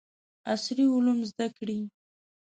عصري 0.51 0.85
علوم 0.93 1.19
زده 1.29 1.47
کړي. 1.57 1.79